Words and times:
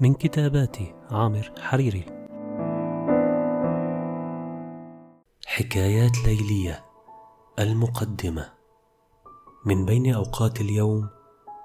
من 0.00 0.14
كتابات 0.14 0.76
عامر 1.10 1.52
حريري. 1.60 2.04
حكايات 5.46 6.18
ليلية 6.24 6.84
المقدمة. 7.58 8.48
من 9.66 9.84
بين 9.84 10.14
أوقات 10.14 10.60
اليوم 10.60 11.08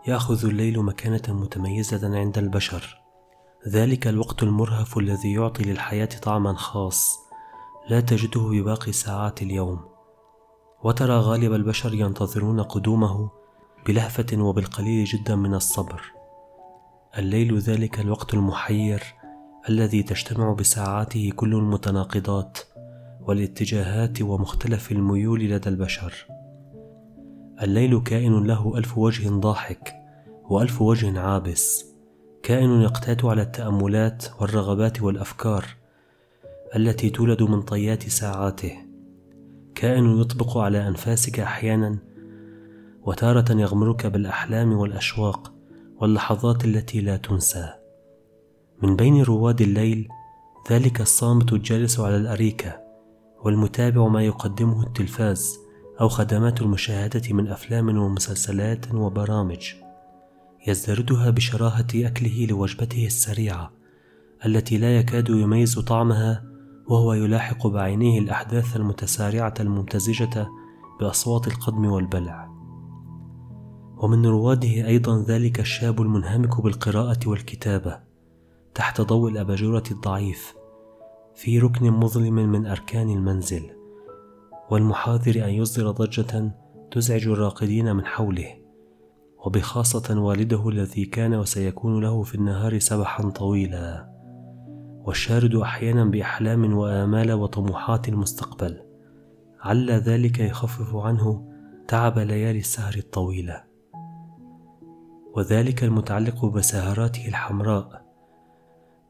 يأخذ 0.07 0.45
الليل 0.45 0.81
مكانة 0.81 1.21
متميزة 1.27 2.17
عند 2.19 2.37
البشر. 2.37 3.01
ذلك 3.67 4.07
الوقت 4.07 4.43
المرهف 4.43 4.97
الذي 4.97 5.33
يعطي 5.33 5.63
للحياة 5.63 6.09
طعما 6.23 6.53
خاص 6.53 7.19
لا 7.89 7.99
تجده 7.99 8.41
بباقي 8.41 8.91
ساعات 8.91 9.41
اليوم. 9.41 9.79
وترى 10.83 11.13
غالب 11.17 11.53
البشر 11.53 11.93
ينتظرون 11.93 12.61
قدومه 12.63 13.29
بلهفة 13.87 14.37
وبالقليل 14.37 15.05
جدا 15.05 15.35
من 15.35 15.53
الصبر. 15.53 16.20
الليل 17.17 17.57
ذلك 17.57 17.99
الوقت 17.99 18.33
المحير 18.33 19.03
الذي 19.69 20.03
تجتمع 20.03 20.53
بساعاته 20.53 21.31
كل 21.35 21.55
المتناقضات 21.55 22.59
والاتجاهات 23.21 24.21
ومختلف 24.21 24.91
الميول 24.91 25.43
لدى 25.43 25.69
البشر. 25.69 26.27
الليل 27.61 28.03
كائن 28.03 28.43
له 28.43 28.77
ألف 28.77 28.97
وجه 28.97 29.29
ضاحك 29.29 29.93
وألف 30.49 30.81
وجه 30.81 31.19
عابس 31.19 31.85
كائن 32.43 32.81
يقتات 32.81 33.25
على 33.25 33.41
التأملات 33.41 34.25
والرغبات 34.41 35.01
والأفكار 35.01 35.65
التي 36.75 37.09
تولد 37.09 37.43
من 37.43 37.61
طيات 37.61 38.09
ساعاته. 38.09 38.73
كائن 39.75 40.21
يطبق 40.21 40.57
على 40.57 40.87
أنفاسك 40.87 41.39
أحيانا 41.39 41.97
وتارة 43.01 43.51
يغمرك 43.51 44.05
بالأحلام 44.05 44.73
والأشواق 44.73 45.60
واللحظات 46.01 46.65
التي 46.65 47.01
لا 47.01 47.17
تنسى. 47.17 47.73
من 48.83 48.95
بين 48.95 49.23
رواد 49.23 49.61
الليل 49.61 50.07
ذلك 50.71 51.01
الصامت 51.01 51.53
الجالس 51.53 51.99
على 51.99 52.17
الأريكة 52.17 52.81
والمتابع 53.43 54.07
ما 54.07 54.23
يقدمه 54.23 54.83
التلفاز 54.83 55.59
أو 56.01 56.09
خدمات 56.09 56.61
المشاهدة 56.61 57.33
من 57.33 57.47
أفلام 57.47 57.97
ومسلسلات 57.97 58.93
وبرامج. 58.93 59.73
يزدردها 60.67 61.29
بشراهة 61.29 61.87
أكله 61.95 62.45
لوجبته 62.49 63.05
السريعة 63.05 63.71
التي 64.45 64.77
لا 64.77 64.97
يكاد 64.97 65.29
يميز 65.29 65.79
طعمها 65.79 66.43
وهو 66.87 67.13
يلاحق 67.13 67.67
بعينيه 67.67 68.19
الأحداث 68.19 68.75
المتسارعة 68.75 69.53
الممتزجة 69.59 70.47
بأصوات 70.99 71.47
القدم 71.47 71.85
والبلع. 71.85 72.50
ومن 74.01 74.25
رواده 74.25 74.87
أيضا 74.87 75.23
ذلك 75.27 75.59
الشاب 75.59 76.01
المنهمك 76.01 76.61
بالقراءة 76.61 77.19
والكتابة 77.27 77.99
تحت 78.75 79.01
ضوء 79.01 79.31
الأباجورة 79.31 79.83
الضعيف 79.91 80.53
في 81.35 81.59
ركن 81.59 81.91
مظلم 81.91 82.35
من 82.35 82.65
أركان 82.65 83.09
المنزل 83.09 83.69
والمحاذر 84.71 85.45
أن 85.45 85.49
يصدر 85.49 85.91
ضجة 85.91 86.51
تزعج 86.91 87.27
الراقدين 87.27 87.95
من 87.95 88.05
حوله 88.05 88.47
وبخاصة 89.45 90.19
والده 90.19 90.69
الذي 90.69 91.05
كان 91.05 91.33
وسيكون 91.33 92.03
له 92.03 92.23
في 92.23 92.35
النهار 92.35 92.79
سبحا 92.79 93.29
طويلا 93.29 94.11
والشارد 95.05 95.55
أحيانا 95.55 96.05
بأحلام 96.05 96.73
وآمال 96.77 97.33
وطموحات 97.33 98.09
المستقبل 98.09 98.81
عل 99.59 99.91
ذلك 99.91 100.39
يخفف 100.39 100.95
عنه 100.95 101.47
تعب 101.87 102.19
ليالي 102.19 102.59
السهر 102.59 102.93
الطويلة. 102.97 103.70
وذلك 105.35 105.83
المتعلق 105.83 106.45
بسهراته 106.45 107.27
الحمراء 107.27 108.05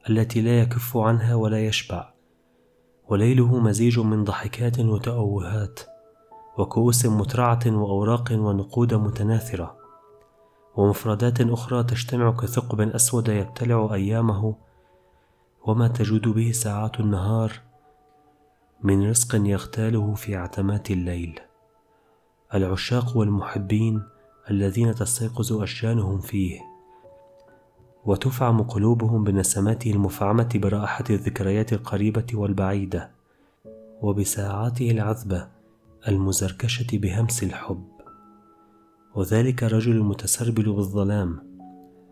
التي 0.09 0.41
لا 0.41 0.61
يكف 0.61 0.97
عنها 0.97 1.35
ولا 1.35 1.65
يشبع 1.65 2.13
وليله 3.07 3.59
مزيج 3.59 3.99
من 3.99 4.23
ضحكات 4.23 4.79
وتأوهات 4.79 5.79
وكؤوس 6.57 7.05
مترعة 7.05 7.59
وأوراق 7.65 8.31
ونقود 8.31 8.93
متناثرة 8.93 9.77
ومفردات 10.75 11.41
أخرى 11.41 11.83
تجتمع 11.83 12.31
كثقب 12.31 12.81
أسود 12.81 13.27
يبتلع 13.27 13.93
أيامه 13.93 14.55
وما 15.67 15.87
تجود 15.87 16.27
به 16.27 16.51
ساعات 16.51 16.99
النهار 16.99 17.51
من 18.83 19.09
رزق 19.09 19.35
يغتاله 19.35 20.13
في 20.13 20.35
عتمات 20.35 20.91
الليل. 20.91 21.39
العشاق 22.53 23.17
والمحبين 23.17 24.03
الذين 24.49 24.95
تستيقظ 24.95 25.61
أشجانهم 25.61 26.19
فيه 26.19 26.59
وتفعم 28.05 28.61
قلوبهم 28.63 29.23
بنسماته 29.23 29.91
المفعمة 29.91 30.49
برائحة 30.55 31.03
الذكريات 31.09 31.73
القريبة 31.73 32.25
والبعيدة 32.33 33.11
وبساعاته 34.01 34.91
العذبة 34.91 35.47
المزركشة 36.07 36.97
بهمس 36.97 37.43
الحب. 37.43 37.85
وذلك 39.15 39.63
الرجل 39.63 39.91
المتسربل 39.91 40.73
بالظلام 40.73 41.39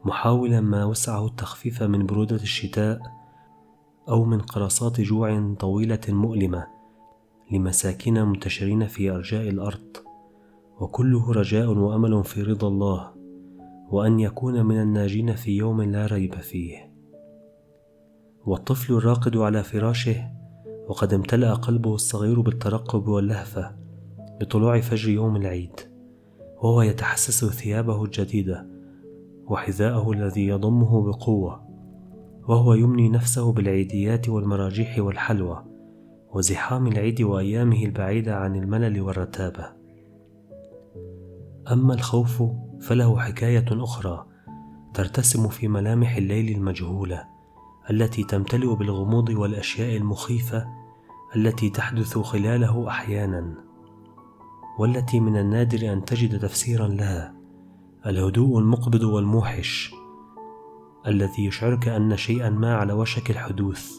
محاولا 0.05 0.61
ما 0.61 0.85
وسعه 0.85 1.25
التخفيف 1.25 1.83
من 1.83 2.05
برودة 2.05 2.35
الشتاء 2.35 3.01
أو 4.09 4.25
من 4.25 4.41
قرصات 4.41 5.01
جوع 5.01 5.53
طويلة 5.59 6.01
مؤلمة 6.09 6.67
لمساكين 7.51 8.23
منتشرين 8.23 8.87
في 8.87 9.11
أرجاء 9.11 9.49
الأرض. 9.49 10.08
وكله 10.79 11.31
رجاء 11.31 11.69
وأمل 11.69 12.23
في 12.23 12.41
رضا 12.41 12.67
الله 12.67 13.11
وأن 13.89 14.19
يكون 14.19 14.65
من 14.65 14.81
الناجين 14.81 15.35
في 15.35 15.57
يوم 15.57 15.81
لا 15.81 16.05
ريب 16.05 16.35
فيه. 16.35 16.93
والطفل 18.45 18.93
الراقد 18.93 19.37
على 19.37 19.63
فراشه 19.63 20.31
وقد 20.87 21.13
امتلأ 21.13 21.53
قلبه 21.53 21.95
الصغير 21.95 22.41
بالترقب 22.41 23.07
واللهفة 23.07 23.75
بطلوع 24.41 24.79
فجر 24.79 25.09
يوم 25.09 25.35
العيد 25.35 25.79
وهو 26.57 26.81
يتحسس 26.81 27.45
ثيابه 27.45 28.03
الجديدة 28.03 28.67
وحذاءه 29.47 30.11
الذي 30.11 30.47
يضمه 30.47 31.01
بقوة 31.01 31.69
وهو 32.47 32.73
يمني 32.73 33.09
نفسه 33.09 33.51
بالعيديات 33.51 34.29
والمراجيح 34.29 34.99
والحلوى 34.99 35.65
وزحام 36.33 36.87
العيد 36.87 37.21
وأيامه 37.21 37.85
البعيدة 37.85 38.35
عن 38.35 38.55
الملل 38.55 39.01
والرتابة. 39.01 39.78
أما 41.71 41.93
الخوف 41.93 42.43
فله 42.81 43.19
حكاية 43.19 43.65
أخرى 43.71 44.25
ترتسم 44.93 45.47
في 45.47 45.67
ملامح 45.67 46.15
الليل 46.15 46.55
المجهولة 46.57 47.27
التي 47.89 48.23
تمتلئ 48.23 48.75
بالغموض 48.75 49.29
والأشياء 49.29 49.97
المخيفة 49.97 50.67
التي 51.35 51.69
تحدث 51.69 52.17
خلاله 52.17 52.87
أحيانا 52.87 53.55
والتي 54.79 55.19
من 55.19 55.37
النادر 55.37 55.93
أن 55.93 56.05
تجد 56.05 56.39
تفسيرا 56.39 56.87
لها 56.87 57.33
الهدوء 58.05 58.59
المقبض 58.59 59.03
والموحش 59.03 59.93
الذي 61.07 61.45
يشعرك 61.45 61.87
أن 61.87 62.17
شيئا 62.17 62.49
ما 62.49 62.75
على 62.75 62.93
وشك 62.93 63.31
الحدوث 63.31 63.91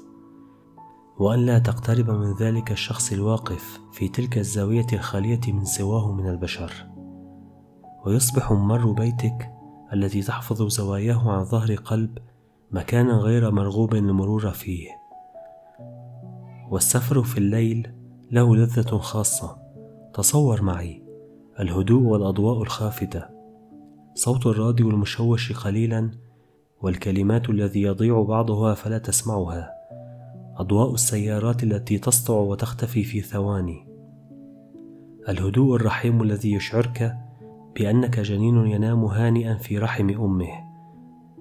وأن 1.18 1.38
لا 1.46 1.58
تقترب 1.58 2.10
من 2.10 2.32
ذلك 2.32 2.72
الشخص 2.72 3.12
الواقف 3.12 3.80
في 3.92 4.08
تلك 4.08 4.38
الزاوية 4.38 4.86
الخالية 4.92 5.40
من 5.48 5.64
سواه 5.64 6.12
من 6.12 6.28
البشر. 6.28 6.89
ويصبح 8.06 8.52
ممر 8.52 8.92
بيتك 8.92 9.50
الذي 9.92 10.22
تحفظ 10.22 10.62
زواياه 10.62 11.30
عن 11.30 11.44
ظهر 11.44 11.74
قلب 11.74 12.18
مكانا 12.70 13.12
غير 13.12 13.50
مرغوب 13.50 13.94
المرور 13.94 14.50
فيه. 14.50 14.88
والسفر 16.70 17.22
في 17.22 17.38
الليل 17.38 17.94
له 18.30 18.56
لذة 18.56 18.98
خاصة. 18.98 19.56
تصور 20.14 20.62
معي 20.62 21.02
الهدوء 21.60 22.02
والأضواء 22.02 22.62
الخافتة 22.62 23.24
صوت 24.14 24.46
الراديو 24.46 24.90
المشوش 24.90 25.52
قليلا 25.52 26.10
والكلمات 26.82 27.50
الذي 27.50 27.82
يضيع 27.82 28.22
بعضها 28.22 28.74
فلا 28.74 28.98
تسمعها. 28.98 29.70
أضواء 30.56 30.94
السيارات 30.94 31.62
التي 31.62 31.98
تسطع 31.98 32.34
وتختفي 32.34 33.04
في 33.04 33.20
ثواني. 33.20 33.86
الهدوء 35.28 35.76
الرحيم 35.76 36.22
الذي 36.22 36.52
يشعرك 36.52 37.16
بأنك 37.76 38.20
جنين 38.20 38.66
ينام 38.66 39.04
هانئا 39.04 39.54
في 39.54 39.78
رحم 39.78 40.08
أمه 40.10 40.70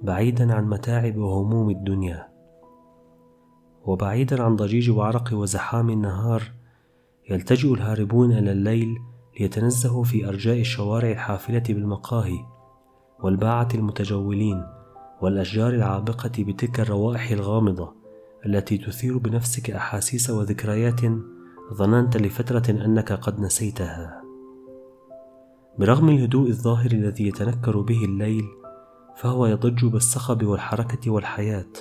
بعيدا 0.02 0.54
عن 0.54 0.70
متاعب 0.70 1.18
وهموم 1.18 1.70
الدنيا. 1.70 2.28
وبعيدا 3.86 4.44
عن 4.44 4.56
ضجيج 4.56 4.90
وعرق 4.90 5.30
وزحام 5.34 5.90
النهار 5.90 6.44
يلتجئ 7.30 7.74
الهاربون 7.74 8.32
إلى 8.32 8.52
الليل 8.52 8.98
ليتنزهوا 9.40 10.04
في 10.04 10.28
أرجاء 10.28 10.60
الشوارع 10.60 11.12
الحافلة 11.12 11.64
بالمقاهي 11.70 12.40
والباعة 13.24 13.68
المتجولين 13.76 14.64
والأشجار 15.22 15.74
العابقة 15.74 16.32
بتلك 16.40 16.80
الروائح 16.80 17.32
الغامضة 17.32 17.94
التي 18.46 18.78
تثير 18.78 19.18
بنفسك 19.18 19.72
أحاسيس 19.72 20.30
وذكريات 20.30 21.02
ظننت 21.74 22.18
لفترة 22.18 22.86
أنك 22.86 23.12
قد 23.12 23.40
نسيتها. 23.40 24.29
برغم 25.80 26.10
الهدوء 26.10 26.50
الظاهر 26.50 26.92
الذي 26.92 27.28
يتنكر 27.28 27.82
به 27.82 28.06
الليل 28.06 28.46
فهو 29.16 29.46
يضج 29.46 29.86
بالصخب 29.86 30.44
والحركة 30.44 31.12
والحياة. 31.12 31.72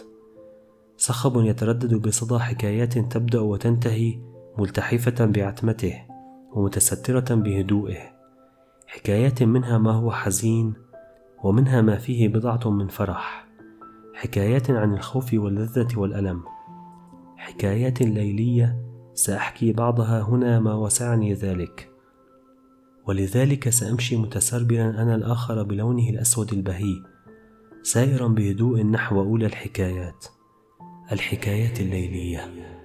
صخب 0.96 1.40
يتردد 1.44 1.94
بصدى 1.94 2.38
حكايات 2.38 2.98
تبدأ 2.98 3.40
وتنتهي 3.40 4.18
ملتحفة 4.58 5.24
بعتمته 5.24 5.94
ومتسترة 6.52 7.34
بهدوئه. 7.34 7.98
حكايات 8.86 9.42
منها 9.42 9.78
ما 9.78 9.92
هو 9.92 10.12
حزين 10.12 10.74
ومنها 11.44 11.82
ما 11.82 11.96
فيه 11.96 12.28
بضعة 12.28 12.70
من 12.70 12.88
فرح. 12.88 13.46
حكايات 14.14 14.70
عن 14.70 14.94
الخوف 14.94 15.34
واللذة 15.34 15.98
والألم. 15.98 16.42
حكايات 17.36 18.02
ليلية 18.02 18.82
سأحكي 19.14 19.72
بعضها 19.72 20.22
هنا 20.22 20.60
ما 20.60 20.74
وسعني 20.74 21.34
ذلك. 21.34 21.97
ولذلك 23.08 23.69
سأمشي 23.69 24.16
متسربلا 24.16 25.02
أنا 25.02 25.14
الآخر 25.14 25.62
بلونه 25.62 26.10
الأسود 26.10 26.52
البهي 26.52 27.02
سائرا 27.82 28.28
بهدوء 28.28 28.82
نحو 28.82 29.20
أولى 29.20 29.46
الحكايات 29.46 30.25
الحكايات 31.12 31.81
الليلية. 31.81 32.77